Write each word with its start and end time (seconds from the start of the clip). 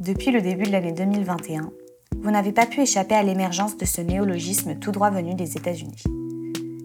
Depuis 0.00 0.32
le 0.32 0.40
début 0.40 0.64
de 0.64 0.72
l'année 0.72 0.92
2021, 0.92 1.70
vous 2.20 2.30
n'avez 2.30 2.52
pas 2.52 2.66
pu 2.66 2.80
échapper 2.80 3.14
à 3.14 3.22
l'émergence 3.22 3.76
de 3.76 3.84
ce 3.84 4.00
néologisme 4.00 4.74
tout 4.80 4.90
droit 4.90 5.10
venu 5.10 5.34
des 5.34 5.56
États-Unis. 5.56 6.02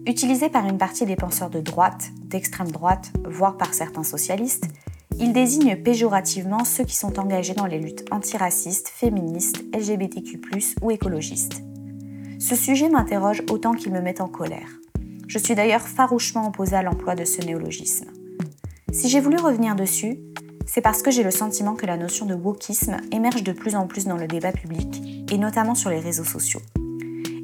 Utilisé 0.06 0.50
par 0.50 0.66
une 0.66 0.78
partie 0.78 1.04
des 1.04 1.16
penseurs 1.16 1.50
de 1.50 1.60
droite, 1.60 2.10
d'extrême 2.26 2.70
droite, 2.70 3.10
voire 3.26 3.56
par 3.56 3.74
certains 3.74 4.04
socialistes, 4.04 4.66
il 5.18 5.32
désigne 5.32 5.76
péjorativement 5.76 6.64
ceux 6.64 6.84
qui 6.84 6.94
sont 6.94 7.18
engagés 7.18 7.54
dans 7.54 7.66
les 7.66 7.80
luttes 7.80 8.04
antiracistes, 8.12 8.88
féministes, 8.88 9.64
LGBTQ, 9.74 10.40
ou 10.82 10.90
écologistes. 10.92 11.62
Ce 12.38 12.54
sujet 12.54 12.88
m'interroge 12.88 13.42
autant 13.50 13.72
qu'il 13.72 13.92
me 13.92 14.00
met 14.00 14.20
en 14.20 14.28
colère. 14.28 14.68
Je 15.26 15.38
suis 15.38 15.54
d'ailleurs 15.54 15.88
farouchement 15.88 16.46
opposée 16.48 16.76
à 16.76 16.82
l'emploi 16.82 17.16
de 17.16 17.24
ce 17.24 17.40
néologisme. 17.42 18.06
Si 18.92 19.08
j'ai 19.08 19.20
voulu 19.20 19.38
revenir 19.38 19.74
dessus, 19.74 20.18
c'est 20.66 20.80
parce 20.80 21.02
que 21.02 21.10
j'ai 21.10 21.22
le 21.22 21.30
sentiment 21.30 21.74
que 21.74 21.86
la 21.86 21.96
notion 21.96 22.26
de 22.26 22.34
wokisme 22.34 22.96
émerge 23.12 23.42
de 23.42 23.52
plus 23.52 23.76
en 23.76 23.86
plus 23.86 24.06
dans 24.06 24.16
le 24.16 24.26
débat 24.26 24.52
public, 24.52 25.26
et 25.30 25.38
notamment 25.38 25.74
sur 25.74 25.90
les 25.90 26.00
réseaux 26.00 26.24
sociaux. 26.24 26.60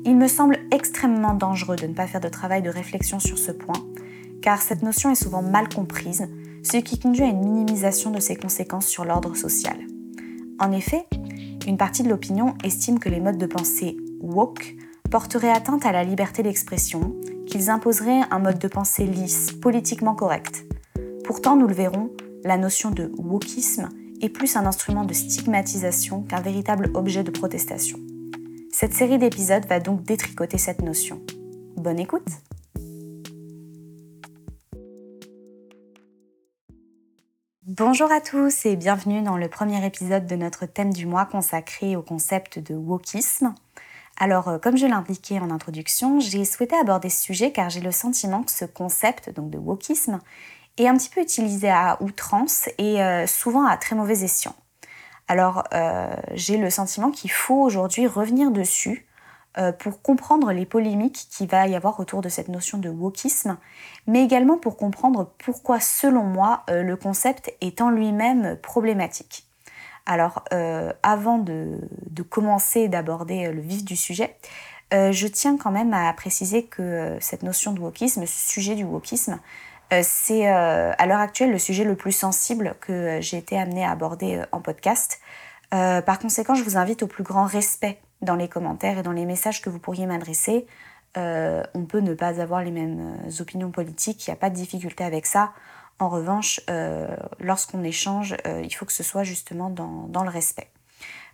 Il 0.04 0.16
me 0.16 0.28
semble 0.28 0.58
extrêmement 0.70 1.34
dangereux 1.34 1.76
de 1.76 1.86
ne 1.86 1.94
pas 1.94 2.06
faire 2.06 2.20
de 2.20 2.28
travail 2.28 2.62
de 2.62 2.70
réflexion 2.70 3.20
sur 3.20 3.38
ce 3.38 3.52
point, 3.52 3.84
car 4.40 4.62
cette 4.62 4.82
notion 4.82 5.10
est 5.10 5.22
souvent 5.22 5.42
mal 5.42 5.68
comprise, 5.68 6.26
ce 6.62 6.78
qui 6.78 6.98
conduit 6.98 7.22
à 7.22 7.28
une 7.28 7.40
minimisation 7.40 8.10
de 8.10 8.20
ses 8.20 8.36
conséquences 8.36 8.86
sur 8.86 9.04
l'ordre 9.04 9.34
social. 9.34 9.76
En 10.58 10.72
effet, 10.72 11.06
une 11.66 11.76
partie 11.76 12.02
de 12.02 12.08
l'opinion 12.08 12.54
estime 12.64 12.98
que 12.98 13.08
les 13.08 13.20
modes 13.20 13.38
de 13.38 13.46
pensée 13.46 13.96
woke 14.20 14.74
porteraient 15.10 15.50
atteinte 15.50 15.84
à 15.84 15.92
la 15.92 16.04
liberté 16.04 16.42
d'expression, 16.42 17.14
qu'ils 17.46 17.70
imposeraient 17.70 18.22
un 18.30 18.38
mode 18.38 18.58
de 18.58 18.68
pensée 18.68 19.04
lisse, 19.04 19.52
politiquement 19.52 20.14
correct. 20.14 20.64
Pourtant, 21.24 21.56
nous 21.56 21.66
le 21.66 21.74
verrons, 21.74 22.10
la 22.44 22.56
notion 22.56 22.90
de 22.90 23.12
wokisme 23.18 23.88
est 24.20 24.28
plus 24.28 24.56
un 24.56 24.66
instrument 24.66 25.04
de 25.04 25.14
stigmatisation 25.14 26.22
qu'un 26.22 26.40
véritable 26.40 26.90
objet 26.94 27.22
de 27.22 27.30
protestation. 27.30 27.98
Cette 28.72 28.94
série 28.94 29.18
d'épisodes 29.18 29.66
va 29.66 29.80
donc 29.80 30.02
détricoter 30.02 30.58
cette 30.58 30.82
notion. 30.82 31.20
Bonne 31.76 31.98
écoute 31.98 32.28
Bonjour 37.66 38.10
à 38.10 38.20
tous 38.20 38.66
et 38.66 38.76
bienvenue 38.76 39.22
dans 39.22 39.36
le 39.36 39.48
premier 39.48 39.84
épisode 39.86 40.26
de 40.26 40.36
notre 40.36 40.66
thème 40.66 40.92
du 40.92 41.06
mois 41.06 41.24
consacré 41.24 41.94
au 41.96 42.02
concept 42.02 42.58
de 42.58 42.74
wokisme. 42.74 43.54
Alors, 44.18 44.48
euh, 44.48 44.58
comme 44.58 44.76
je 44.76 44.86
l'indiquais 44.86 45.38
en 45.38 45.50
introduction, 45.50 46.20
j'ai 46.20 46.44
souhaité 46.44 46.76
aborder 46.76 47.08
ce 47.08 47.22
sujet 47.22 47.52
car 47.52 47.70
j'ai 47.70 47.80
le 47.80 47.92
sentiment 47.92 48.42
que 48.42 48.50
ce 48.50 48.66
concept 48.66 49.30
donc 49.30 49.50
de 49.50 49.56
wokisme 49.56 50.18
est 50.78 50.88
un 50.88 50.96
petit 50.96 51.10
peu 51.10 51.20
utilisé 51.20 51.70
à 51.70 51.98
outrance 52.00 52.68
et 52.78 53.02
euh, 53.02 53.26
souvent 53.26 53.66
à 53.66 53.76
très 53.76 53.96
mauvais 53.96 54.22
escient. 54.22 54.54
Alors 55.28 55.64
euh, 55.74 56.14
j'ai 56.32 56.56
le 56.56 56.70
sentiment 56.70 57.10
qu'il 57.10 57.30
faut 57.30 57.60
aujourd'hui 57.60 58.06
revenir 58.06 58.50
dessus 58.50 59.06
euh, 59.58 59.72
pour 59.72 60.02
comprendre 60.02 60.52
les 60.52 60.66
polémiques 60.66 61.28
qu'il 61.30 61.48
va 61.48 61.66
y 61.66 61.74
avoir 61.74 62.00
autour 62.00 62.20
de 62.20 62.28
cette 62.28 62.48
notion 62.48 62.78
de 62.78 62.88
wokisme, 62.88 63.58
mais 64.06 64.24
également 64.24 64.58
pour 64.58 64.76
comprendre 64.76 65.32
pourquoi 65.38 65.80
selon 65.80 66.24
moi 66.24 66.64
le 66.68 66.94
concept 66.94 67.52
est 67.60 67.80
en 67.80 67.90
lui-même 67.90 68.56
problématique. 68.56 69.46
Alors 70.06 70.44
avant 71.02 71.38
de, 71.38 71.78
de 72.10 72.22
commencer 72.22 72.88
d'aborder 72.88 73.52
le 73.52 73.60
vif 73.60 73.84
du 73.84 73.96
sujet, 73.96 74.36
je 74.92 75.26
tiens 75.28 75.56
quand 75.56 75.70
même 75.70 75.94
à 75.94 76.12
préciser 76.14 76.64
que 76.64 77.16
cette 77.20 77.44
notion 77.44 77.72
de 77.72 77.80
wokisme, 77.80 78.26
ce 78.26 78.52
sujet 78.52 78.74
du 78.74 78.84
wokisme, 78.84 79.38
c'est 80.02 80.48
euh, 80.48 80.92
à 80.96 81.06
l'heure 81.06 81.20
actuelle 81.20 81.50
le 81.50 81.58
sujet 81.58 81.84
le 81.84 81.96
plus 81.96 82.12
sensible 82.12 82.76
que 82.80 82.92
euh, 82.92 83.20
j'ai 83.20 83.38
été 83.38 83.58
amenée 83.58 83.84
à 83.84 83.90
aborder 83.90 84.42
en 84.52 84.60
podcast. 84.60 85.20
par 85.70 86.18
conséquent, 86.18 86.54
je 86.54 86.64
vous 86.64 86.76
invite 86.76 87.02
au 87.02 87.06
plus 87.06 87.24
grand 87.24 87.44
respect 87.44 88.00
dans 88.22 88.36
les 88.36 88.48
commentaires 88.48 88.98
et 88.98 89.02
dans 89.02 89.12
les 89.12 89.26
messages 89.26 89.62
que 89.62 89.70
vous 89.70 89.78
pourriez 89.78 90.06
m'adresser. 90.06 90.66
on 91.16 91.84
peut 91.88 92.00
ne 92.00 92.14
pas 92.14 92.40
avoir 92.40 92.62
les 92.62 92.70
mêmes 92.70 93.16
opinions 93.40 93.70
politiques, 93.70 94.26
il 94.26 94.30
n'y 94.30 94.34
a 94.34 94.36
pas 94.36 94.50
de 94.50 94.54
difficulté 94.54 95.04
avec 95.04 95.26
ça. 95.26 95.52
En 95.98 96.08
revanche, 96.08 96.60
lorsqu'on 97.38 97.84
échange, 97.84 98.36
il 98.46 98.74
faut 98.74 98.84
que 98.84 98.92
ce 98.92 99.02
soit 99.02 99.24
justement 99.24 99.70
dans 99.70 100.24
le 100.24 100.30
respect. 100.30 100.68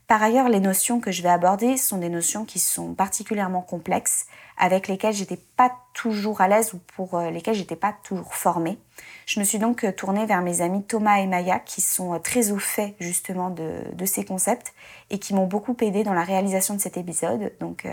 Par 0.06 0.22
ailleurs, 0.22 0.49
les 0.49 0.61
notions 0.61 1.00
que 1.00 1.11
je 1.11 1.22
vais 1.22 1.28
aborder 1.28 1.77
sont 1.77 1.99
des 1.99 2.09
notions 2.09 2.44
qui 2.44 2.61
sont 2.61 2.94
particulièrement 2.94 3.62
complexes, 3.62 4.27
avec 4.56 4.87
lesquelles 4.87 5.15
j'étais 5.15 5.41
pas 5.56 5.72
toujours 5.94 6.41
à 6.41 6.49
l'aise 6.49 6.75
ou 6.75 6.81
pour 6.94 7.15
euh, 7.15 7.31
lesquelles 7.31 7.56
j'étais 7.56 7.77
pas 7.77 7.93
toujours 8.05 8.34
formée. 8.34 8.78
Je 9.27 9.41
me 9.41 9.44
suis 9.44 9.59
donc 9.59 9.83
euh, 9.83 9.91
tournée 9.91 10.25
vers 10.25 10.43
mes 10.43 10.61
amis 10.61 10.84
Thomas 10.84 11.19
et 11.19 11.27
Maya 11.27 11.59
qui 11.59 11.81
sont 11.81 12.15
euh, 12.15 12.19
très 12.19 12.53
au 12.53 12.59
fait 12.59 12.94
justement 13.00 13.50
de, 13.50 13.83
ces 14.05 14.25
concepts 14.25 14.75
et 15.11 15.19
qui 15.19 15.34
m'ont 15.34 15.47
beaucoup 15.47 15.77
aidé 15.81 16.05
dans 16.05 16.15
la 16.15 16.23
réalisation 16.23 16.75
de 16.75 16.81
cet 16.81 16.97
épisode. 16.97 17.53
Donc 17.59 17.87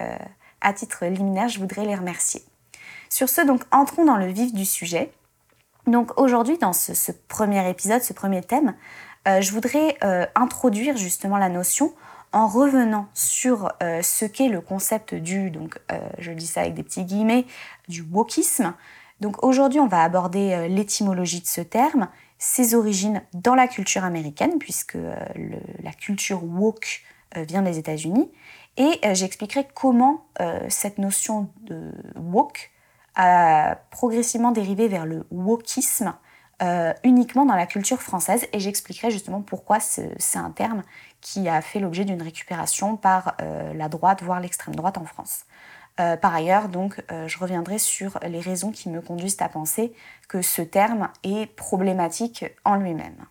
à 0.61 0.73
titre 0.73 1.05
liminaire, 1.05 1.49
je 1.49 1.59
voudrais 1.59 1.85
les 1.85 1.95
remercier. 1.95 2.43
Sur 3.09 3.29
ce, 3.29 3.41
donc 3.41 3.61
entrons 3.71 4.05
dans 4.05 4.17
le 4.17 4.27
vif 4.27 4.53
du 4.53 4.65
sujet. 4.65 5.11
Donc 5.87 6.19
aujourd'hui, 6.19 6.57
dans 6.57 6.73
ce, 6.73 7.11
premier 7.27 7.67
épisode, 7.69 8.01
ce 8.01 8.13
premier 8.13 8.41
thème, 8.41 8.75
je 9.25 9.51
voudrais 9.51 9.97
introduire 10.35 10.97
justement 10.97 11.37
la 11.37 11.49
notion 11.49 11.93
en 12.33 12.47
revenant 12.47 13.07
sur 13.13 13.71
euh, 13.81 14.01
ce 14.01 14.25
qu'est 14.25 14.49
le 14.49 14.59
concept 14.59 15.13
du, 15.13 15.51
donc 15.51 15.79
euh, 15.91 15.99
je 16.17 16.31
dis 16.31 16.47
ça 16.47 16.61
avec 16.61 16.73
des 16.73 16.83
petits 16.83 17.05
guillemets, 17.05 17.45
du 17.87 18.01
wokisme. 18.01 18.73
Donc 19.21 19.43
aujourd'hui, 19.43 19.79
on 19.79 19.87
va 19.87 20.03
aborder 20.03 20.53
euh, 20.53 20.67
l'étymologie 20.67 21.41
de 21.41 21.47
ce 21.47 21.61
terme, 21.61 22.09
ses 22.39 22.73
origines 22.73 23.21
dans 23.33 23.53
la 23.53 23.67
culture 23.67 24.03
américaine, 24.03 24.57
puisque 24.59 24.97
la 25.35 25.93
culture 25.93 26.43
woke 26.43 27.01
vient 27.35 27.61
des 27.61 27.79
États-Unis, 27.79 28.29
et 28.75 28.99
j'expliquerai 29.13 29.65
comment 29.73 30.25
cette 30.67 30.97
notion 30.97 31.49
de 31.61 31.93
woke 32.17 32.69
a 33.15 33.77
progressivement 33.91 34.51
dérivé 34.51 34.89
vers 34.89 35.05
le 35.05 35.25
wokisme 35.31 36.13
uniquement 37.03 37.45
dans 37.45 37.55
la 37.55 37.65
culture 37.65 38.01
française, 38.01 38.47
et 38.53 38.59
j'expliquerai 38.59 39.11
justement 39.11 39.41
pourquoi 39.41 39.79
c'est 39.79 40.37
un 40.37 40.51
terme 40.51 40.83
qui 41.23 41.47
a 41.47 41.61
fait 41.61 41.79
l'objet 41.79 42.03
d'une 42.03 42.21
récupération 42.21 42.97
par 42.97 43.35
euh, 43.41 43.73
la 43.73 43.87
droite, 43.87 44.21
voire 44.21 44.41
l'extrême 44.41 44.75
droite 44.75 44.97
en 44.97 45.05
France. 45.05 45.45
Euh, 45.99 46.17
par 46.17 46.35
ailleurs, 46.35 46.67
donc, 46.67 47.01
euh, 47.11 47.27
je 47.27 47.39
reviendrai 47.39 47.79
sur 47.79 48.19
les 48.27 48.41
raisons 48.41 48.71
qui 48.71 48.89
me 48.89 49.01
conduisent 49.01 49.41
à 49.41 49.47
penser 49.47 49.93
que 50.27 50.41
ce 50.41 50.61
terme 50.61 51.09
est 51.23 51.47
problématique 51.55 52.45
en 52.65 52.75
lui-même. 52.75 53.25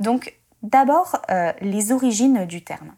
Donc, 0.00 0.38
d'abord, 0.62 1.22
les 1.60 1.92
origines 1.92 2.46
du 2.46 2.64
terme. 2.64 2.94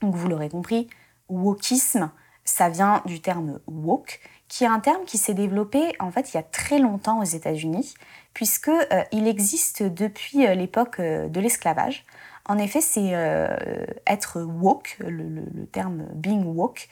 Vous 0.00 0.28
l'aurez 0.28 0.48
compris, 0.48 0.88
wokisme, 1.28 2.10
ça 2.44 2.68
vient 2.70 3.02
du 3.04 3.20
terme 3.20 3.60
woke, 3.66 4.20
qui 4.48 4.64
est 4.64 4.68
un 4.68 4.80
terme 4.80 5.04
qui 5.04 5.18
s'est 5.18 5.34
développé 5.34 5.94
en 5.98 6.10
fait 6.10 6.32
il 6.32 6.36
y 6.36 6.40
a 6.40 6.42
très 6.42 6.78
longtemps 6.78 7.20
aux 7.20 7.24
États-Unis, 7.24 7.94
puisque 8.34 8.70
il 9.12 9.26
existe 9.26 9.82
depuis 9.82 10.46
l'époque 10.54 11.00
de 11.00 11.40
l'esclavage. 11.40 12.04
En 12.48 12.58
effet, 12.58 12.80
c'est 12.80 13.10
euh, 13.12 13.56
être 14.06 14.40
woke, 14.40 14.96
le, 15.00 15.66
terme 15.66 16.06
being 16.14 16.44
woke. 16.44 16.88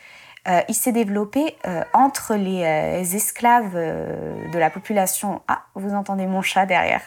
Euh, 0.48 0.60
il 0.69 0.75
s'est 0.75 0.93
développé 0.93 1.56
euh, 1.66 1.82
entre 1.94 2.34
les 2.34 3.16
esclaves 3.16 3.75
de 3.75 4.59
la 4.59 4.70
population. 4.70 5.43
Ah, 5.48 5.64
vous 5.75 5.94
entendez 5.94 6.26
mon 6.26 6.43
chat 6.43 6.66
derrière. 6.66 7.03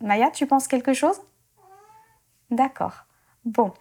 Maya, 0.00 0.30
tu 0.30 0.46
penses 0.46 0.66
quelque 0.66 0.92
chose? 0.92 1.20
D'accord. 2.50 3.06
Bon, 3.44 3.72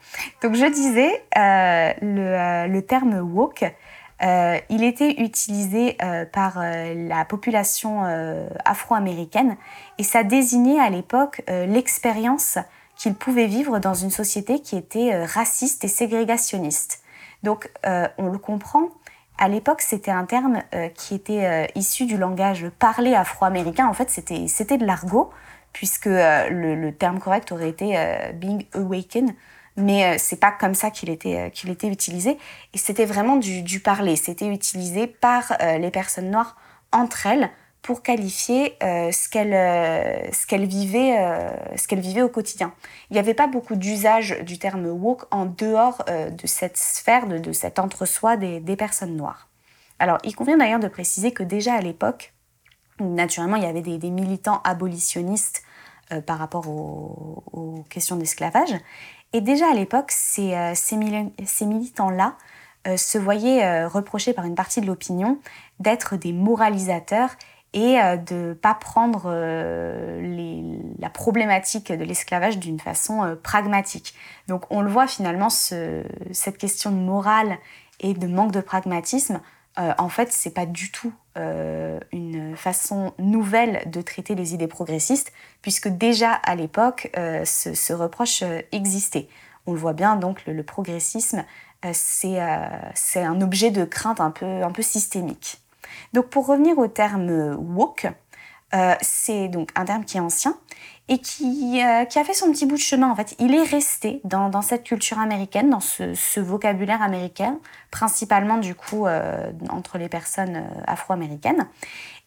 donc 0.41 0.55
je 0.55 0.65
disais, 0.65 1.23
le, 1.35 2.67
le, 2.67 2.85
terme 2.85 3.19
woke, 3.19 3.63
il 4.23 4.83
était 4.83 5.21
utilisé 5.21 5.97
par 6.31 6.59
la 6.59 7.25
population 7.25 8.03
afro-américaine 8.63 9.57
et 9.97 10.03
ça 10.03 10.23
désignait 10.23 10.79
à 10.79 10.89
l'époque 10.89 11.41
l'expérience 11.47 12.57
qu'ils 12.95 13.15
pouvaient 13.15 13.47
vivre 13.47 13.79
dans 13.79 13.93
une 13.93 14.11
société 14.11 14.59
qui 14.59 14.75
était 14.77 15.13
euh, 15.13 15.25
raciste 15.25 15.83
et 15.83 15.87
ségrégationniste. 15.87 17.03
Donc 17.43 17.69
euh, 17.85 18.07
on 18.17 18.27
le 18.27 18.37
comprend, 18.37 18.89
à 19.37 19.49
l'époque 19.49 19.81
c'était 19.81 20.11
un 20.11 20.25
terme 20.25 20.61
euh, 20.73 20.87
qui 20.89 21.15
était 21.15 21.71
issu 21.75 22.05
du 22.05 22.17
langage 22.17 22.69
parlé 22.79 23.13
afro-américain, 23.13 23.87
en 23.87 23.93
fait 23.93 24.09
c'était 24.09 24.77
de 24.77 24.85
l'argot, 24.85 25.31
puisque 25.73 26.05
le, 26.05 26.91
terme 26.91 27.19
correct 27.19 27.51
aurait 27.51 27.69
été 27.69 27.97
being 28.35 28.63
awakened, 28.75 29.33
mais 29.75 30.17
c'est 30.17 30.39
pas 30.39 30.51
comme 30.51 30.75
ça 30.75 30.91
qu'il 30.91 31.09
était, 31.09 31.51
qu'il 31.51 31.69
était 31.69 31.87
utilisé, 31.87 32.37
et 32.73 32.77
c'était 32.77 33.05
vraiment 33.05 33.37
du, 33.37 33.79
parler, 33.79 34.15
c'était 34.15 34.47
utilisé 34.47 35.07
par 35.07 35.53
les 35.79 35.91
personnes 35.91 36.29
noires 36.29 36.55
entre 36.91 37.25
elles 37.25 37.49
pour 37.83 38.01
qualifier 38.01 38.77
euh, 38.81 39.11
ce 39.11 39.27
qu'elle 39.29 39.53
euh, 39.53 40.31
euh, 41.91 42.23
au 42.23 42.29
quotidien. 42.29 42.73
Il 43.09 43.13
n'y 43.13 43.19
avait 43.19 43.33
pas 43.33 43.47
beaucoup 43.47 43.75
d'usage 43.75 44.39
du 44.43 44.57
terme 44.57 44.87
woke 44.87 45.25
en 45.31 45.45
dehors 45.45 46.03
de 46.07 46.47
cette 46.47 46.77
sphère, 46.77 47.27
de, 47.27 47.51
cet 47.51 47.77
entre-soi 47.77 48.37
des, 48.37 48.75
personnes 48.77 49.17
noires. 49.17 49.49
Alors, 49.99 50.17
il 50.23 50.33
convient 50.35 50.57
d'ailleurs 50.57 50.79
de 50.79 50.87
préciser 50.87 51.33
que 51.33 51.43
déjà 51.43 51.73
à 51.73 51.81
l'époque, 51.81 52.33
naturellement, 52.99 53.57
il 53.57 53.63
y 53.63 53.67
avait 53.67 53.81
des 53.81 54.09
militants 54.09 54.61
abolitionnistes 54.63 55.63
par 56.25 56.37
rapport 56.39 56.69
aux, 56.69 57.83
questions 57.89 58.15
d'esclavage. 58.15 58.73
Et 59.33 59.41
déjà 59.41 59.71
à 59.71 59.73
l'époque, 59.73 60.11
ces, 60.11 60.55
ces, 60.75 60.95
militants-là 61.65 62.35
se 62.95 63.17
voyaient 63.17 63.85
reprocher 63.85 64.33
par 64.33 64.45
une 64.45 64.55
partie 64.55 64.79
de 64.79 64.85
l'opinion 64.85 65.39
d'être 65.79 66.17
des 66.17 66.33
moralisateurs 66.33 67.31
et 67.73 67.95
de 68.27 68.49
ne 68.49 68.53
pas 68.53 68.75
prendre 68.75 69.31
la 70.99 71.09
problématique 71.09 71.91
de 71.91 72.03
l'esclavage 72.03 72.59
d'une 72.59 72.79
façon 72.79 73.35
pragmatique. 73.41 74.13
Donc 74.47 74.65
on 74.69 74.81
le 74.81 74.91
voit 74.91 75.07
finalement, 75.07 75.49
cette 75.49 76.57
question 76.59 76.91
de 76.91 76.97
morale 76.97 77.57
et 77.99 78.13
de 78.13 78.27
manque 78.27 78.51
de 78.51 78.61
pragmatisme 78.61 79.41
euh, 79.79 79.93
en 79.97 80.09
fait, 80.09 80.31
c'est 80.31 80.53
pas 80.53 80.65
du 80.65 80.91
tout 80.91 81.13
euh, 81.37 81.99
une 82.11 82.55
façon 82.55 83.13
nouvelle 83.17 83.89
de 83.89 84.01
traiter 84.01 84.35
les 84.35 84.53
idées 84.53 84.67
progressistes, 84.67 85.33
puisque 85.61 85.87
déjà 85.87 86.33
à 86.33 86.55
l'époque, 86.55 87.09
euh, 87.17 87.43
ce, 87.45 87.93
reproche 87.93 88.43
existait. 88.71 89.27
On 89.65 89.73
le 89.73 89.79
voit 89.79 89.93
bien, 89.93 90.15
donc 90.15 90.45
le, 90.45 90.63
progressisme, 90.63 91.43
c'est 91.93 92.39
un 92.39 93.41
objet 93.41 93.71
de 93.71 93.85
crainte 93.85 94.21
un 94.21 94.31
peu, 94.31 94.63
un 94.63 94.71
peu 94.71 94.81
systémique. 94.81 95.59
Donc 96.13 96.27
pour 96.27 96.47
revenir 96.47 96.77
au 96.77 96.87
terme 96.87 97.55
woke, 97.55 98.07
c'est 99.01 99.49
donc 99.49 99.69
un 99.75 99.85
terme 99.85 100.03
qui 100.03 100.17
est 100.17 100.19
ancien 100.19 100.57
et 101.09 101.19
qui, 101.19 101.81
euh, 101.83 102.05
qui, 102.05 102.17
a 102.17 102.23
fait 102.23 102.33
son 102.33 102.51
petit 102.51 102.65
bout 102.65 102.75
de 102.75 102.81
chemin. 102.81 103.09
En 103.09 103.15
fait, 103.15 103.35
il 103.39 103.53
est 103.53 103.63
resté 103.63 104.21
dans, 104.23 104.61
cette 104.61 104.83
culture 104.83 105.19
américaine, 105.19 105.69
dans 105.69 105.81
ce, 105.81 106.39
vocabulaire 106.39 107.01
américain, 107.01 107.59
principalement 107.91 108.57
du 108.57 108.73
coup 108.73 109.05
euh, 109.05 109.51
entre 109.69 109.97
les 109.97 110.07
personnes 110.07 110.55
euh, 110.55 110.81
afro-américaines. 110.87 111.67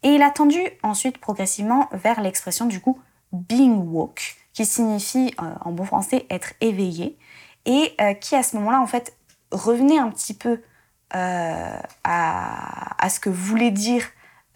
Et 0.03 0.11
il 0.11 0.23
a 0.23 0.31
tendu 0.31 0.61
ensuite 0.83 1.19
progressivement 1.19 1.89
vers 1.93 2.21
l'expression 2.21 2.67
du 2.67 2.81
coup 2.81 3.01
being 3.33 3.77
woke, 3.89 4.37
qui 4.53 4.67
signifie 4.67 5.35
en 5.39 5.73
bon 5.73 5.85
français 5.85 6.27
être 6.31 6.53
éveillé, 6.61 7.19
et 7.65 7.97
qui 8.21 8.37
à 8.37 8.43
ce 8.43 8.57
moment-là 8.57 8.81
en 8.81 8.87
fait 8.87 9.17
revenait 9.51 9.99
un 9.99 10.09
petit 10.11 10.33
peu 10.33 10.63
à, 11.11 11.83
à, 12.05 13.09
ce 13.09 13.19
que 13.19 13.29
voulaient 13.29 13.73
dire 13.73 14.05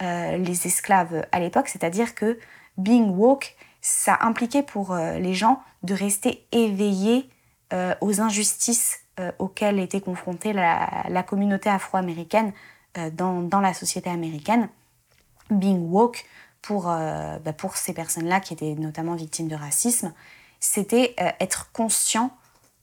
les 0.01 0.67
esclaves 0.67 1.27
à 1.31 1.41
l'époque, 1.41 1.69
c'est-à-dire 1.69 2.15
que 2.15 2.39
being 2.79 3.11
woke 3.11 3.55
ça 3.81 4.19
impliquait 4.21 4.63
pour 4.63 4.93
euh, 4.93 5.19
les 5.19 5.35
gens 5.35 5.63
de 5.83 5.95
rester 5.95 6.47
éveillés 6.53 7.29
euh, 7.73 7.95
aux 8.01 8.21
injustices 8.21 9.01
euh, 9.19 9.33
auxquelles 9.39 9.79
était 9.79 10.01
confrontée 10.01 10.53
la, 10.53 11.23
communauté 11.27 11.71
afro-américaine 11.71 12.53
dans, 13.13 13.61
la 13.61 13.73
société 13.73 14.11
américaine. 14.11 14.69
Being 15.51 15.91
woke, 15.91 16.25
pour, 16.61 16.85
bah, 16.85 17.53
pour 17.57 17.77
ces 17.77 17.95
personnes-là 17.95 18.41
qui 18.41 18.53
étaient 18.53 18.75
notamment 18.75 19.15
victimes 19.15 19.49
de 19.49 19.55
racisme, 19.55 20.13
c'était 20.59 21.15
être 21.39 21.71
conscient 21.73 22.31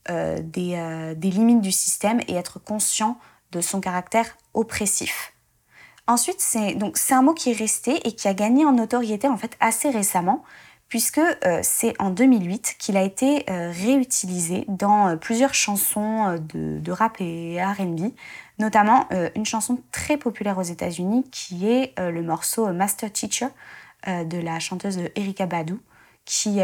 des, 0.08 1.16
limites 1.22 1.62
du 1.62 1.74
système 1.74 2.22
et 2.28 2.36
être 2.36 2.60
conscient 2.60 3.18
de 3.52 3.60
son 3.60 3.81
caractère 3.81 4.38
oppressif. 4.54 5.34
Ensuite, 6.07 6.39
c'est 6.39 6.74
donc 6.74 6.98
c'est 6.98 7.13
un 7.13 7.21
mot 7.21 7.33
qui 7.33 7.51
est 7.51 7.57
resté 7.57 8.07
et 8.07 8.13
qui 8.13 8.27
a 8.30 8.33
gagné 8.33 8.65
en 8.65 8.71
notoriété 8.71 9.27
en 9.27 9.36
fait 9.36 9.57
assez 9.59 9.89
récemment, 9.89 10.44
puisque 10.88 11.19
euh, 11.19 11.59
c'est 11.63 11.94
en 12.00 12.09
2008 12.12 12.75
qu'il 12.80 12.95
a 12.95 13.04
été 13.04 13.44
euh, 13.50 13.71
réutilisé 13.71 14.63
dans 14.69 15.09
euh, 15.09 15.15
plusieurs 15.18 15.54
chansons 15.54 16.39
de, 16.54 16.92
rap 16.92 17.18
et 17.19 17.62
RB, 17.62 18.13
notamment 18.59 19.07
une 19.36 19.45
chanson 19.45 19.80
très 19.92 20.18
populaire 20.18 20.57
aux 20.57 20.63
États-Unis 20.63 21.25
qui 21.31 21.68
est 21.69 21.94
le 22.00 22.21
morceau 22.24 22.71
Master 22.74 23.12
Teacher 23.12 23.48
de 24.07 24.38
la 24.39 24.59
chanteuse 24.59 25.00
Erika 25.15 25.45
Badu, 25.45 25.77
qui, 26.25 26.59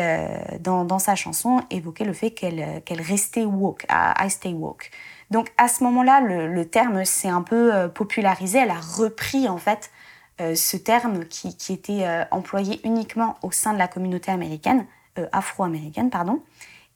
dans, 0.60 1.00
sa 1.00 1.16
chanson, 1.16 1.62
évoquait 1.70 2.06
le 2.06 2.14
fait 2.14 2.32
qu'elle 2.32 3.02
restait 3.02 3.46
woke, 3.46 3.86
I 3.90 4.30
stay 4.30 4.54
woke. 4.54 4.90
Donc 5.34 5.52
à 5.58 5.68
ce 5.68 5.84
moment-là, 5.84 6.22
le, 6.22 6.66
terme 6.66 7.04
s'est 7.04 7.28
un 7.28 7.42
peu 7.42 7.90
popularisé, 7.94 8.60
elle 8.60 8.70
a 8.70 8.80
repris 8.80 9.50
en 9.50 9.58
fait 9.58 9.92
euh, 10.42 10.56
ce 10.56 10.78
terme 10.78 11.26
qui, 11.26 11.56
était 11.72 12.08
euh, 12.08 12.26
employé 12.32 12.82
uniquement 12.86 13.38
au 13.44 13.52
sein 13.52 13.74
de 13.74 13.78
la 13.78 13.88
communauté 13.88 14.32
américaine, 14.32 14.88
euh, 15.20 15.28
afro-américaine, 15.32 16.10
pardon, 16.10 16.42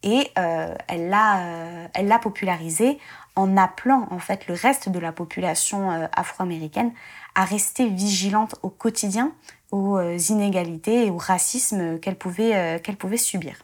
et 0.01 0.31
elle 0.35 1.09
l'a 1.09 2.19
popularisé 2.21 2.99
en 3.35 3.57
appelant 3.57 4.07
en 4.11 4.19
fait 4.19 4.47
le 4.47 4.53
reste 4.53 4.89
de 4.89 4.99
la 4.99 5.11
population 5.11 6.07
afro-américaine 6.15 6.91
à 7.33 7.45
rester 7.45 7.87
vigilante 7.89 8.55
au 8.61 8.69
quotidien 8.69 9.31
aux 9.71 9.99
inégalités 9.99 11.07
et 11.07 11.09
au 11.09 11.17
racisme 11.17 11.99
qu'elle 11.99 12.15
pouvait, 12.15 12.79
qu'elle 12.83 12.95
pouvait 12.95 13.17
subir. 13.17 13.63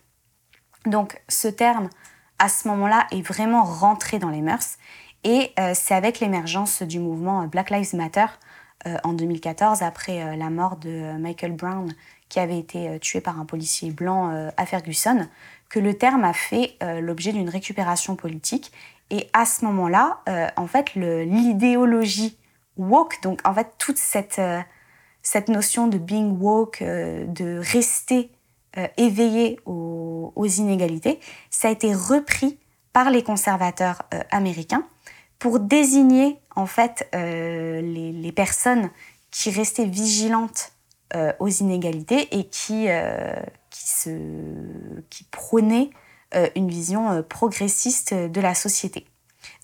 Donc 0.87 1.21
ce 1.29 1.47
terme, 1.47 1.87
à 2.39 2.49
ce 2.49 2.67
moment-là, 2.67 3.07
est 3.11 3.21
vraiment 3.21 3.63
rentré 3.63 4.19
dans 4.19 4.29
les 4.29 4.41
mœurs 4.41 4.77
et 5.23 5.53
c'est 5.73 5.93
avec 5.93 6.19
l'émergence 6.19 6.81
du 6.81 6.99
mouvement 6.99 7.47
Black 7.47 7.69
Lives 7.69 7.95
Matter 7.95 8.25
euh, 8.85 8.97
en 9.05 9.13
2014 9.13 9.81
après 9.81 10.21
euh, 10.21 10.35
la 10.35 10.49
mort 10.49 10.75
de 10.75 10.89
euh, 10.89 11.17
Michael 11.17 11.53
Brown 11.53 11.93
qui 12.27 12.41
avait 12.41 12.59
été 12.59 12.99
tué 12.99 13.21
par 13.21 13.39
un 13.39 13.45
policier 13.45 13.91
blanc 13.91 14.49
à 14.57 14.65
Ferguson, 14.65 15.27
que 15.69 15.79
le 15.79 15.95
terme 15.95 16.23
a 16.23 16.33
fait 16.33 16.75
l'objet 16.99 17.31
d'une 17.31 17.47
récupération 17.47 18.15
politique. 18.15 18.71
Et 19.11 19.29
à 19.33 19.45
ce 19.45 19.63
moment-là, 19.65 20.23
en 20.55 20.65
fait, 20.65 20.95
l'idéologie 20.95 22.35
woke, 22.75 23.21
donc 23.21 23.39
en 23.47 23.53
fait 23.53 23.75
toute 23.77 23.99
cette, 23.99 24.41
cette 25.21 25.47
notion 25.47 25.87
de 25.87 25.99
being 25.99 26.39
woke, 26.39 26.81
de 26.81 27.59
rester 27.59 28.31
éveillé 28.97 29.59
aux, 29.65 30.45
inégalités, 30.45 31.19
ça 31.49 31.67
a 31.67 31.71
été 31.71 31.93
repris 31.93 32.59
par 32.91 33.09
les 33.11 33.23
conservateurs 33.23 34.03
américains 34.31 34.85
pour 35.43 35.59
désigner 35.59 36.39
en 36.55 36.65
fait 36.65 37.05
euh, 37.13 37.81
les, 37.81 38.31
personnes 38.31 38.89
qui 39.29 39.49
restaient 39.49 39.85
vigilantes 39.85 40.71
euh, 41.15 41.33
aux 41.41 41.49
inégalités 41.49 42.29
et 42.31 42.47
qui, 42.47 42.85
euh, 42.87 43.35
qui, 43.69 44.09
qui 45.09 45.23
prônaient 45.25 45.89
une 46.55 46.69
vision 46.69 47.21
progressiste 47.23 48.13
de 48.13 48.41
la 48.41 48.55
société. 48.55 49.05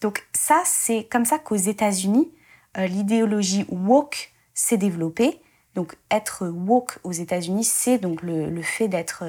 Donc 0.01 0.28
ça, 0.33 0.61
c'est 0.66 1.07
comme 1.09 1.23
ça 1.25 1.39
qu'aux 1.39 1.56
États-Unis, 1.56 2.31
l'idéologie 2.78 3.66
woke 3.69 4.33
s'est 4.54 4.78
développée. 4.78 5.42
Donc 5.76 5.95
être 6.11 6.47
woke 6.47 6.99
aux 7.04 7.11
États-Unis, 7.11 7.64
c'est 7.64 7.97
donc 7.97 8.21
le, 8.23 8.61
fait 8.61 8.88
d'être 8.88 9.23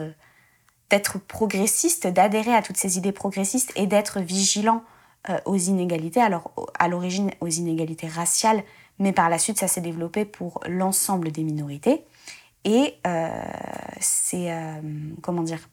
d'être 0.88 1.18
progressiste, 1.18 2.09
d'adhérer 2.09 2.52
à 2.52 2.62
toutes 2.62 2.76
ces 2.76 2.99
idées 2.99 3.12
progressistes 3.12 3.73
et 3.76 3.87
d'être 3.87 4.18
vigilant 4.20 4.82
euh, 5.28 5.38
aux 5.44 5.56
inégalités, 5.56 6.20
alors 6.20 6.52
à 6.78 6.88
l'origine 6.88 7.30
aux 7.40 7.47
inégalités 7.47 8.09
raciales, 8.09 8.64
mais 8.99 9.12
par 9.12 9.28
la 9.28 9.38
suite 9.38 9.59
ça 9.59 9.68
s'est 9.68 9.80
développé 9.80 10.25
pour 10.25 10.61
l'ensemble 10.66 11.30
des 11.30 11.44
minorités. 11.44 12.04
Et 12.64 12.94
euh, 13.06 13.28
c'est, 14.00 14.52
euh, 14.52 14.80
comment 15.23 15.42
dire, 15.42 15.68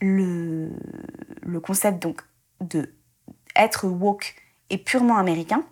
le, 0.00 0.70
le 1.42 1.60
concept 1.60 2.02
donc 2.02 2.22
de 2.60 2.92
être 3.56 3.86
woke 3.86 4.34
est 4.70 4.78
purement 4.78 5.16
américain. 5.16 5.64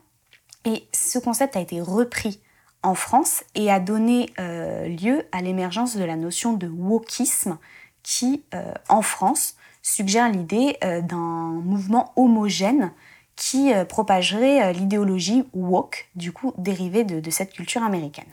Et 0.65 0.89
ce 0.93 1.19
concept 1.19 1.57
a 1.57 1.61
été 1.61 1.81
repris 1.81 2.41
en 2.85 2.95
France 2.95 3.43
et 3.55 3.71
a 3.71 3.81
donné 3.81 4.33
lieu 4.39 5.27
à 5.33 5.43
l'émergence 5.43 5.97
de 5.97 6.05
la 6.05 6.17
notion 6.17 6.53
de 6.53 6.69
wokisme 6.69 7.59
qui, 8.03 8.45
en 8.89 9.03
France, 9.03 9.57
suggère 9.85 10.31
l'idée 10.31 10.77
euh, 10.83 11.01
d'un 11.03 11.61
mouvement 11.63 12.13
homogène 12.17 12.91
qui 13.37 13.73
euh, 13.73 13.85
propagerait 13.85 14.65
euh, 14.65 14.73
l'idéologie 14.73 15.45
woke, 15.53 16.09
du 16.17 16.33
coup 16.33 16.53
dérivée 16.59 17.05
de, 17.05 17.31
cette 17.31 17.53
culture 17.53 17.83
américaine. 17.85 18.25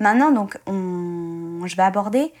Maintenant, 0.00 0.32
donc, 0.32 0.58
je 0.66 1.76
vais 1.76 1.82
aborder 1.82 2.32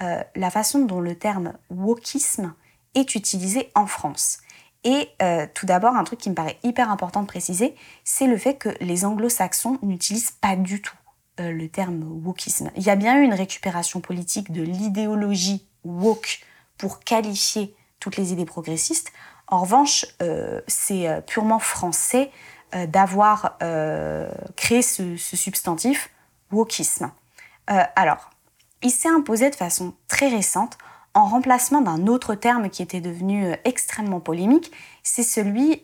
la 0.00 0.50
façon 0.50 0.80
dont 0.84 1.00
le 1.00 1.14
terme 1.14 1.52
wokisme 1.70 2.52
est 2.96 3.14
utilisé 3.14 3.70
en 3.76 3.86
France. 3.86 4.38
Et 4.84 5.08
tout 5.54 5.64
d'abord, 5.64 5.96
un 5.96 6.04
truc 6.04 6.20
qui 6.20 6.28
me 6.28 6.34
paraît 6.34 6.58
hyper 6.62 6.90
important 6.90 7.22
de 7.22 7.26
préciser, 7.26 7.74
c'est 8.04 8.26
le 8.26 8.36
fait 8.36 8.56
que 8.56 8.68
les 8.80 9.06
anglo-saxons 9.06 9.78
n'utilisent 9.82 10.32
pas 10.32 10.56
du 10.56 10.82
tout 10.82 10.96
le 11.38 11.66
terme 11.68 12.02
wokisme. 12.24 12.70
Il 12.76 12.82
y 12.82 12.90
a 12.90 12.96
bien 12.96 13.18
eu 13.18 13.24
une 13.24 13.32
récupération 13.32 14.00
politique 14.00 14.52
de 14.52 14.62
l'idéologie 14.62 15.66
woke 15.84 16.40
pour 16.78 17.00
qualifier 17.00 17.74
toutes 18.00 18.16
les 18.16 18.32
idées 18.32 18.44
progressistes. 18.44 19.12
En 19.46 19.60
revanche, 19.60 20.06
euh, 20.22 20.60
c'est 20.66 21.08
euh, 21.08 21.20
purement 21.20 21.58
français 21.58 22.30
euh, 22.74 22.86
d'avoir 22.86 23.58
créé 24.56 24.82
ce, 24.82 25.16
substantif 25.16 26.10
wokisme. 26.50 27.10
alors, 27.66 28.30
il 28.82 28.90
s'est 28.90 29.08
imposé 29.08 29.48
de 29.50 29.54
façon 29.54 29.94
très 30.08 30.28
récente 30.28 30.76
en 31.14 31.26
remplacement 31.26 31.80
d'un 31.80 32.06
autre 32.06 32.34
terme 32.34 32.68
qui 32.68 32.82
était 32.82 33.00
devenu 33.00 33.54
extrêmement 33.64 34.20
polémique, 34.20 34.72
c'est 35.02 35.22
celui 35.22 35.82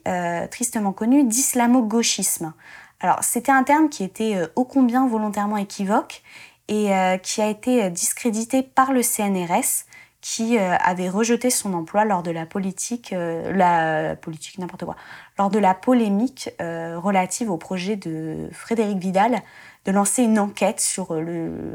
tristement 0.51 0.93
connu 0.93 1.25
d'islamo-gauchisme. 1.25 2.53
Alors, 3.01 3.23
c'était 3.23 3.53
un 3.53 3.63
terme 3.63 3.89
qui 3.89 4.05
était 4.05 4.37
ô 4.57 4.65
combien 4.65 5.07
volontairement 5.07 5.57
équivoque 5.57 6.23
et 6.69 6.91
qui 7.23 7.41
a 7.41 7.49
été 7.49 7.89
discrédité 7.91 8.63
par 8.63 8.93
le 8.93 9.03
CNRS 9.03 9.87
qui 10.21 10.59
avait 10.59 11.09
rejeté 11.09 11.49
son 11.49 11.73
emploi 11.73 12.05
lors 12.05 12.23
de 12.23 12.31
la 12.31 12.45
politique 12.45 13.13
n'importe 13.13 14.85
quoi, 14.85 14.97
lors 15.39 15.49
de 15.49 15.59
la 15.59 15.73
polémique 15.73 16.51
relative 16.61 17.51
au 17.51 17.57
projet 17.57 17.97
de 17.97 18.51
Frédéric 18.53 18.99
Vidal 18.99 19.41
de 19.87 19.93
lancer 19.93 20.23
une 20.23 20.39
enquête 20.39 20.81
sur 20.81 21.15
le, 21.15 21.75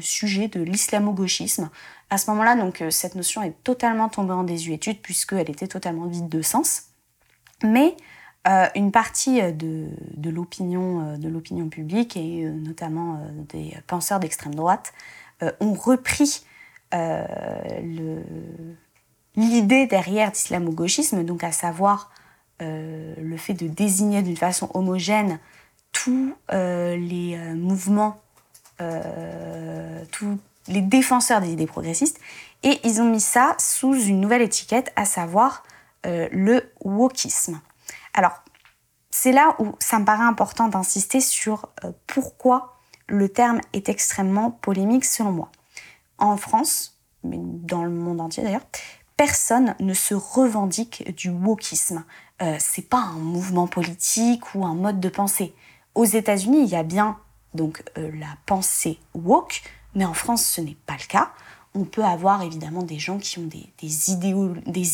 sujet 0.00 0.48
de 0.48 0.60
l'islamo-gauchisme. 0.60 1.70
À 2.10 2.18
ce 2.18 2.30
moment-là, 2.30 2.54
donc, 2.56 2.84
cette 2.90 3.14
notion 3.14 3.42
est 3.42 3.54
totalement 3.64 4.08
tombée 4.08 4.32
en 4.32 4.44
désuétude 4.44 5.00
puisqu'elle 5.00 5.50
était 5.50 5.66
totalement 5.66 6.06
vide 6.06 6.28
de 6.28 6.42
sens. 6.42 6.84
Mais 7.62 7.96
euh, 8.46 8.66
une 8.74 8.92
partie 8.92 9.42
de, 9.52 9.88
de 10.16 10.30
l'opinion 10.30 11.16
euh, 11.22 11.68
publique 11.68 12.16
et 12.16 12.44
euh, 12.44 12.52
notamment 12.52 13.20
des 13.48 13.76
penseurs 13.86 14.20
d'extrême 14.20 14.54
droite 14.54 14.92
ont 15.60 15.74
repris 15.74 16.44
l'idée 19.36 19.86
derrière 19.86 20.30
l'islamo-gauchisme, 20.30 21.24
donc 21.24 21.44
à 21.44 21.52
savoir 21.52 22.10
le 22.60 23.36
fait 23.36 23.54
de 23.54 23.68
désigner 23.68 24.22
d'une 24.22 24.36
façon 24.36 24.68
homogène 24.74 25.38
tous 25.92 26.34
les 26.50 27.36
mouvements, 27.54 28.20
tous 28.78 30.38
les 30.68 30.80
défenseurs 30.80 31.40
des 31.40 31.52
idées 31.52 31.66
progressistes, 31.66 32.18
et 32.62 32.80
ils 32.84 33.00
ont 33.00 33.10
mis 33.10 33.20
ça 33.20 33.56
sous 33.58 33.94
une 33.94 34.20
nouvelle 34.20 34.42
étiquette, 34.42 34.92
à 34.96 35.04
savoir 35.04 35.64
le 36.04 36.62
wokisme. 36.84 37.60
Alors, 38.14 38.42
c'est 39.10 39.32
là 39.32 39.56
où 39.58 39.74
ça 39.80 39.98
me 39.98 40.04
paraît 40.04 40.24
important 40.24 40.68
d'insister 40.68 41.20
sur 41.20 41.68
euh, 41.84 41.92
pourquoi 42.06 42.76
le 43.08 43.28
terme 43.28 43.60
est 43.72 43.88
extrêmement 43.88 44.50
polémique 44.50 45.04
selon 45.04 45.32
moi. 45.32 45.50
En 46.18 46.36
France, 46.36 46.98
mais 47.24 47.38
dans 47.40 47.84
le 47.84 47.90
monde 47.90 48.20
entier 48.20 48.42
d'ailleurs, 48.42 48.66
personne 49.16 49.74
ne 49.80 49.94
se 49.94 50.14
revendique 50.14 51.14
du 51.16 51.30
wokisme. 51.30 52.04
Euh, 52.42 52.56
c'est 52.60 52.88
pas 52.88 52.98
un 52.98 53.18
mouvement 53.18 53.66
politique 53.66 54.54
ou 54.54 54.64
un 54.64 54.74
mode 54.74 55.00
de 55.00 55.08
pensée. 55.08 55.54
Aux 55.98 56.04
États-Unis, 56.04 56.62
il 56.62 56.68
y 56.68 56.76
a 56.76 56.84
bien 56.84 57.18
donc 57.54 57.82
euh, 57.98 58.12
la 58.14 58.28
pensée 58.46 59.00
woke, 59.14 59.62
mais 59.96 60.04
en 60.04 60.14
France, 60.14 60.44
ce 60.44 60.60
n'est 60.60 60.76
pas 60.86 60.92
le 60.92 61.04
cas. 61.08 61.32
On 61.74 61.82
peut 61.82 62.04
avoir 62.04 62.42
évidemment 62.42 62.84
des 62.84 63.00
gens 63.00 63.18
qui 63.18 63.40
ont 63.40 63.48
des, 63.48 64.10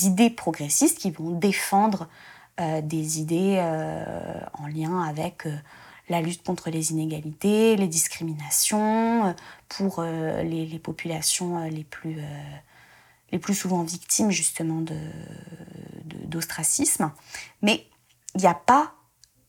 idées 0.06 0.30
progressistes, 0.30 0.96
qui 0.98 1.10
vont 1.10 1.32
défendre 1.32 2.08
euh, 2.58 2.80
des 2.80 3.20
idées 3.20 3.56
euh, 3.58 4.40
en 4.54 4.66
lien 4.66 5.02
avec 5.02 5.46
la 6.08 6.22
lutte 6.22 6.42
contre 6.42 6.70
les 6.70 6.90
inégalités, 6.92 7.76
les 7.76 7.88
discriminations, 7.88 9.34
pour 9.68 10.02
les, 10.02 10.80
populations 10.82 11.64
les 11.64 11.84
plus, 11.84 12.16
les 13.30 13.38
plus 13.38 13.54
souvent 13.54 13.82
victimes 13.82 14.30
justement 14.30 14.82
d'ostracisme. 16.04 17.04
De, 17.04 17.10
Mais 17.60 17.86
il 18.34 18.40
n'y 18.40 18.46
a 18.46 18.54
pas 18.54 18.94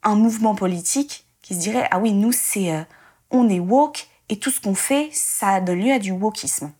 un 0.04 0.16
mouvement 0.16 0.54
politique 0.54 1.25
qui 1.46 1.54
se 1.54 1.60
dirait 1.60 1.88
ah 1.92 2.00
oui 2.00 2.12
nous 2.12 2.32
c'est 2.32 2.86
on 3.30 3.48
est 3.50 3.60
woke 3.60 4.08
et 4.30 4.40
tout 4.40 4.50
ce 4.50 4.60
qu'on 4.60 4.74
fait 4.74 5.10
ça 5.12 5.62
donne 5.62 5.80
lieu 5.80 5.94
à 5.94 6.00
du 6.00 6.12
wokisme. 6.12 6.72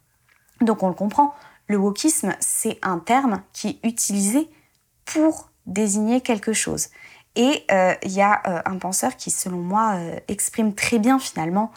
Donc 0.62 0.82
on 0.82 0.88
le 0.88 0.96
comprend, 0.96 1.36
le 1.68 1.78
wokisme 1.78 2.36
c'est 2.40 2.80
un 2.82 2.98
terme 2.98 3.44
qui 3.54 3.68
est 3.84 3.88
utilisé 3.88 4.50
pour 5.06 5.52
désigner 5.68 6.22
quelque 6.22 6.54
chose. 6.54 6.90
Et 7.36 7.66
il 7.70 7.76
euh, 7.76 7.94
y 8.06 8.22
a 8.22 8.42
euh, 8.48 8.62
un 8.66 8.78
penseur 8.78 9.18
qui, 9.18 9.30
selon 9.30 9.58
moi, 9.58 9.96
euh, 9.96 10.20
exprime 10.28 10.74
très 10.74 11.00
bien 11.00 11.20
finalement 11.20 11.72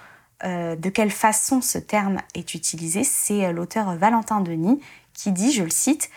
de 0.44 0.88
quelle 0.88 1.10
façon 1.10 1.60
ce 1.60 1.78
terme 1.78 2.18
est 2.36 2.54
utilisé. 2.54 3.02
C'est 3.02 3.52
l'auteur 3.52 3.96
Valentin 3.96 4.40
Denis 4.40 4.80
qui 5.12 5.32
dit, 5.32 5.50
je 5.50 5.64
le 5.64 5.70
cite, 5.70 6.10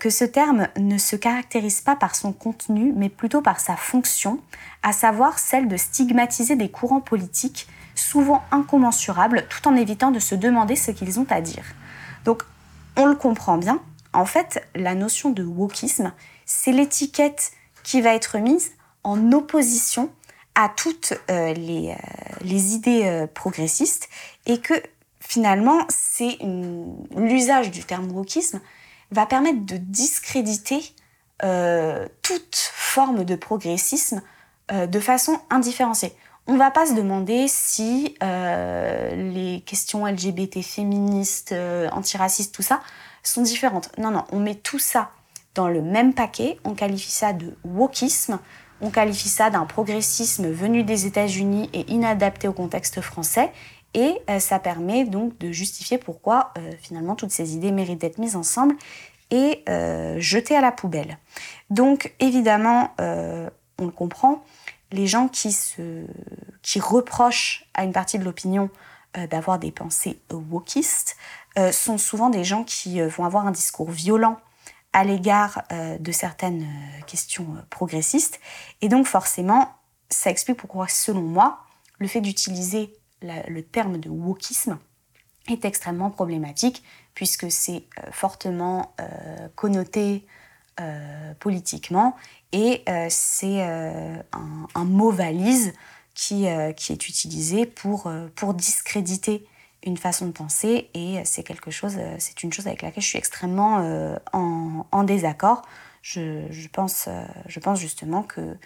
que 0.00 0.10
ce 0.10 0.24
terme 0.24 0.68
ne 0.76 0.98
se 0.98 1.14
caractérise 1.14 1.80
pas 1.80 1.94
par 1.94 2.16
son 2.16 2.32
contenu, 2.32 2.92
mais 2.96 3.08
plutôt 3.08 3.42
par 3.42 3.60
sa 3.60 3.76
fonction, 3.76 4.40
à 4.82 4.92
savoir 4.92 5.38
celle 5.38 5.68
de 5.68 5.76
stigmatiser 5.76 6.56
des 6.56 6.68
courants 6.68 7.00
politiques 7.00 7.68
souvent 7.94 8.42
incommensurables, 8.50 9.46
tout 9.48 9.68
en 9.68 9.76
évitant 9.76 10.10
de 10.10 10.18
se 10.18 10.34
demander 10.34 10.76
ce 10.76 10.90
qu'ils 10.90 11.20
ont 11.20 11.26
à 11.30 11.40
dire. 11.40 11.64
Donc, 12.24 12.42
on 12.96 13.06
le 13.06 13.14
comprend 13.14 13.58
bien. 13.58 13.80
En 14.12 14.24
fait, 14.24 14.66
la 14.74 14.94
notion 14.94 15.30
de 15.30 15.44
wokisme, 15.44 16.12
c'est 16.46 16.72
l'étiquette 16.72 17.52
qui 17.82 18.00
va 18.00 18.14
être 18.14 18.38
mise 18.38 18.72
en 19.04 19.32
opposition 19.32 20.10
à 20.54 20.68
toutes 20.68 21.14
euh, 21.30 21.52
les, 21.54 21.90
euh, 21.90 21.94
les, 22.40 22.74
idées 22.74 23.04
euh, 23.04 23.26
progressistes 23.26 24.08
et 24.46 24.58
que 24.58 24.74
finalement, 25.20 25.86
c'est 25.88 26.38
l'usage 27.16 27.70
du 27.70 27.84
terme 27.84 28.10
wokisme 28.10 28.60
va 29.10 29.26
permettre 29.26 29.64
de 29.64 29.76
discréditer 29.76 30.94
toute 32.22 32.56
forme 32.56 33.24
de 33.24 33.36
progressisme 33.36 34.22
de 34.72 35.00
façon 35.00 35.38
indifférenciée. 35.50 36.12
On 36.46 36.54
ne 36.54 36.58
va 36.58 36.70
pas 36.70 36.86
se 36.86 36.94
demander 36.94 37.46
si 37.48 38.16
les 38.20 39.62
questions 39.66 40.06
LGBT, 40.06 40.62
féministes, 40.62 41.54
antiracistes, 41.92 42.54
tout 42.54 42.62
ça, 42.62 42.80
sont 43.22 43.42
différentes. 43.42 43.90
Non, 43.98 44.10
non, 44.10 44.24
on 44.32 44.40
met 44.40 44.54
tout 44.54 44.78
ça 44.78 45.10
dans 45.54 45.68
le 45.68 45.82
même 45.82 46.14
paquet. 46.14 46.58
On 46.64 46.74
qualifie 46.74 47.10
ça 47.10 47.32
de 47.32 47.56
wokisme. 47.64 48.38
On 48.80 48.90
qualifie 48.90 49.28
ça 49.28 49.50
d'un 49.50 49.66
progressisme 49.66 50.48
venu 50.48 50.84
des 50.84 51.06
États-Unis 51.06 51.68
et 51.72 51.90
inadapté 51.92 52.48
au 52.48 52.52
contexte 52.52 53.00
français. 53.00 53.52
Et 53.94 54.20
euh, 54.28 54.38
ça 54.38 54.58
permet 54.58 55.04
donc 55.04 55.38
de 55.38 55.50
justifier 55.50 55.98
pourquoi 55.98 56.52
euh, 56.58 56.72
finalement 56.80 57.14
toutes 57.14 57.30
ces 57.30 57.54
idées 57.54 57.72
méritent 57.72 58.00
d'être 58.00 58.18
mises 58.18 58.36
ensemble 58.36 58.76
et 59.30 59.62
euh, 59.68 60.16
jetées 60.20 60.56
à 60.56 60.60
la 60.60 60.72
poubelle. 60.72 61.18
Donc 61.70 62.14
évidemment, 62.20 62.94
on 62.98 63.84
le 63.84 63.90
comprend, 63.90 64.42
les 64.90 65.06
gens 65.06 65.28
qui, 65.28 65.54
reprochent 66.80 67.66
à 67.74 67.84
une 67.84 67.92
partie 67.92 68.18
de 68.18 68.24
l'opinion 68.24 68.70
d'avoir 69.30 69.58
des 69.58 69.70
pensées 69.70 70.18
wokistes 70.30 71.16
sont 71.72 71.98
souvent 71.98 72.30
des 72.30 72.42
gens 72.42 72.64
qui 72.64 73.02
vont 73.02 73.24
avoir 73.24 73.46
un 73.46 73.50
discours 73.50 73.90
violent 73.90 74.38
à 74.94 75.04
l'égard 75.04 75.64
de 75.70 76.12
certaines 76.12 76.66
questions 77.06 77.46
progressistes. 77.68 78.40
Et 78.80 78.88
donc 78.88 79.06
forcément, 79.06 79.74
ça 80.08 80.30
explique 80.30 80.56
pourquoi, 80.56 80.88
selon 80.88 81.20
moi, 81.20 81.58
le 81.98 82.08
fait 82.08 82.22
d'utiliser 82.22 82.98
le 83.22 83.60
terme 83.62 83.98
de 83.98 84.08
wokisme 84.08 84.78
est 85.48 85.64
extrêmement 85.64 86.10
problématique, 86.10 86.82
puisque 87.14 87.50
c'est 87.50 87.84
fortement 88.12 88.94
connoté 89.56 90.26
politiquement, 91.40 92.16
et 92.52 92.84
c'est 93.08 93.62
un, 93.62 94.84
mot 94.84 95.10
valise 95.10 95.72
qui, 96.14 96.46
qui 96.76 96.92
est 96.92 97.08
utilisé 97.08 97.66
pour, 97.66 98.12
pour 98.36 98.54
discréditer 98.54 99.46
une 99.84 99.96
façon 99.96 100.26
de 100.26 100.32
penser 100.32 100.90
et 100.94 101.20
c'est 101.24 101.42
quelque 101.42 101.70
chose, 101.70 101.96
euh, 101.98 102.16
c'est 102.18 102.42
une 102.42 102.52
chose 102.52 102.66
avec 102.66 102.82
laquelle 102.82 103.02
je 103.02 103.08
suis 103.08 103.18
extrêmement 103.18 103.80
euh, 103.80 104.16
en, 104.32 105.04
désaccord. 105.04 105.62
Je, 106.02 106.68
pense, 106.68 107.06
euh, 107.08 107.24
je 107.46 107.60
pense 107.60 107.78
justement 107.78 108.22
que 108.22 108.56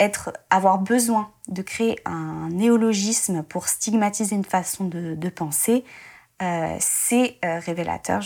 être, 0.00 0.32
avoir 0.50 0.78
besoin 0.78 1.30
de 1.48 1.62
créer 1.62 1.98
un 2.04 2.48
néologisme 2.50 3.42
pour 3.42 3.68
stigmatiser 3.68 4.36
une 4.36 4.44
façon 4.44 4.84
de, 4.84 5.28
penser, 5.28 5.84
c'est 6.78 7.38
révélateur 7.42 8.22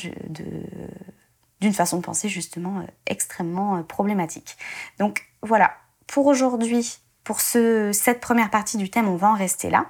d'une 1.61 1.73
façon 1.73 1.97
de 1.97 2.02
penser 2.02 2.28
justement 2.28 2.87
extrêmement 3.06 3.83
problématique. 3.83 4.56
Donc 4.99 5.25
voilà, 5.42 5.73
pour 6.06 6.26
aujourd'hui, 6.26 6.99
pour 7.25 7.40
ce, 7.40 7.90
cette 7.92 8.21
première 8.21 8.50
partie 8.50 8.76
du 8.76 8.90
thème, 8.90 9.09
on 9.09 9.16
va 9.16 9.30
en 9.30 9.35
rester 9.35 9.71
là. 9.71 9.87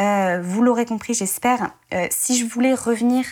Euh, 0.00 0.40
vous 0.42 0.62
l'aurez 0.62 0.86
compris, 0.86 1.14
j'espère. 1.14 1.72
Euh, 1.92 2.06
si 2.10 2.38
je 2.38 2.44
voulais 2.44 2.74
revenir 2.74 3.24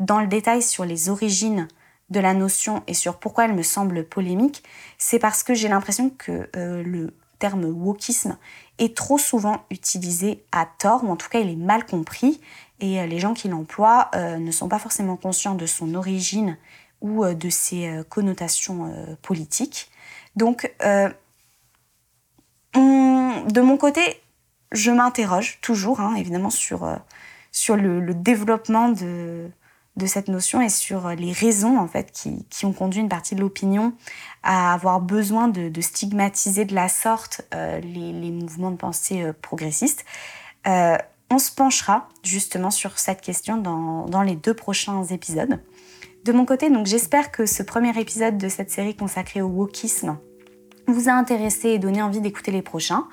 dans 0.00 0.20
le 0.20 0.26
détail 0.26 0.62
sur 0.62 0.84
les 0.84 1.08
origines 1.08 1.68
de 2.10 2.20
la 2.20 2.34
notion 2.34 2.82
et 2.86 2.94
sur 2.94 3.18
pourquoi 3.18 3.44
elle 3.44 3.54
me 3.54 3.62
semble 3.62 4.04
polémique, 4.04 4.62
c'est 4.98 5.18
parce 5.18 5.42
que 5.42 5.54
j'ai 5.54 5.68
l'impression 5.68 6.10
que 6.10 6.48
euh, 6.56 6.82
le 6.82 7.14
terme 7.38 7.64
wokisme 7.64 8.36
est 8.78 8.96
trop 8.96 9.18
souvent 9.18 9.64
utilisé 9.70 10.44
à 10.52 10.66
tort, 10.66 11.04
ou 11.04 11.08
en 11.08 11.16
tout 11.16 11.28
cas 11.28 11.40
il 11.40 11.48
est 11.48 11.56
mal 11.56 11.86
compris, 11.86 12.40
et 12.80 13.06
les 13.06 13.18
gens 13.18 13.34
qui 13.34 13.48
l'emploient 13.48 14.10
ne 14.14 14.50
sont 14.50 14.68
pas 14.68 14.78
forcément 14.78 15.16
conscients 15.16 15.54
de 15.54 15.66
son 15.66 15.94
origine 15.94 16.56
ou 17.02 17.26
de 17.26 17.50
ses 17.50 18.02
connotations 18.08 18.90
politiques. 19.20 19.90
Donc, 20.34 20.74
de 22.74 23.60
mon 23.60 23.76
côté, 23.76 24.20
je 24.72 24.90
m'interroge 24.90 25.58
toujours, 25.60 26.00
hein, 26.00 26.14
évidemment, 26.14 26.50
euh, 26.72 26.96
sur 27.52 27.76
le, 27.76 28.14
développement 28.14 28.88
de, 28.90 29.50
de, 29.96 30.06
cette 30.06 30.28
notion 30.28 30.60
et 30.60 30.68
sur 30.68 31.08
les 31.10 31.32
raisons 31.32 31.78
en 31.78 31.86
fait 31.86 32.12
qui, 32.12 32.46
qui 32.48 32.64
ont 32.64 32.72
conduit 32.72 33.00
une 33.00 33.08
partie 33.08 33.34
de 33.34 33.40
l'opinion 33.40 33.92
à 34.42 34.72
avoir 34.72 35.00
besoin 35.00 35.48
de, 35.48 35.80
stigmatiser 35.80 36.64
de 36.64 36.74
la 36.74 36.88
sorte 36.88 37.42
euh, 37.54 37.80
les, 37.80 38.12
les, 38.12 38.30
mouvements 38.30 38.70
de 38.70 38.76
pensée 38.76 39.22
euh, 39.22 39.32
progressistes. 39.32 40.04
on 40.66 41.38
se 41.38 41.52
penchera 41.52 42.08
justement 42.22 42.70
sur 42.70 42.98
cette 42.98 43.20
question 43.20 43.56
dans, 43.56 44.06
dans 44.06 44.22
les 44.22 44.36
deux 44.36 44.54
prochains 44.54 45.04
épisodes. 45.04 45.60
De 46.24 46.32
mon 46.32 46.44
côté, 46.44 46.68
donc 46.70 46.86
j'espère 46.86 47.30
que 47.30 47.46
ce 47.46 47.62
premier 47.62 47.98
épisode 47.98 48.36
de 48.36 48.48
cette 48.48 48.70
série 48.70 48.94
consacrée 48.94 49.40
au 49.40 49.48
wokisme 49.48 50.18
vous 50.90 51.08
a 51.08 51.12
intéressé 51.12 51.70
et 51.70 51.78
donné 51.78 52.02
envie 52.02 52.20
d'écouter 52.20 52.50
les 52.50 52.62
prochains. 52.62 53.06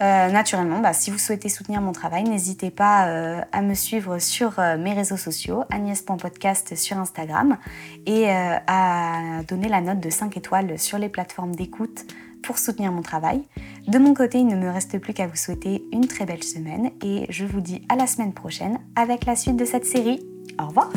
Euh, 0.00 0.30
naturellement, 0.30 0.78
bah, 0.78 0.92
si 0.92 1.10
vous 1.10 1.18
souhaitez 1.18 1.48
soutenir 1.48 1.80
mon 1.80 1.92
travail, 1.92 2.24
n'hésitez 2.24 2.70
pas 2.70 3.08
euh, 3.08 3.40
à 3.50 3.62
me 3.62 3.74
suivre 3.74 4.18
sur 4.18 4.58
euh, 4.58 4.76
mes 4.76 4.92
réseaux 4.92 5.16
sociaux, 5.16 5.64
agnès.podcast 5.70 6.76
sur 6.76 6.98
Instagram, 6.98 7.56
et 8.06 8.30
à 8.30 9.42
donner 9.46 9.68
la 9.68 9.80
note 9.80 10.00
de 10.00 10.10
5 10.10 10.36
étoiles 10.36 10.78
sur 10.78 10.98
les 10.98 11.08
plateformes 11.08 11.54
d'écoute 11.54 12.06
pour 12.42 12.58
soutenir 12.58 12.92
mon 12.92 13.02
travail. 13.02 13.42
De 13.88 13.98
mon 13.98 14.14
côté, 14.14 14.38
il 14.38 14.46
ne 14.46 14.56
me 14.56 14.70
reste 14.70 14.98
plus 14.98 15.12
qu'à 15.12 15.26
vous 15.26 15.36
souhaiter 15.36 15.84
une 15.92 16.06
très 16.06 16.24
belle 16.24 16.44
semaine 16.44 16.90
et 17.02 17.26
je 17.28 17.44
vous 17.44 17.60
dis 17.60 17.82
à 17.88 17.96
la 17.96 18.06
semaine 18.06 18.32
prochaine 18.32 18.78
avec 18.96 19.26
la 19.26 19.36
suite 19.36 19.56
de 19.56 19.64
cette 19.64 19.84
série. 19.84 20.24
Au 20.60 20.68
revoir 20.68 20.90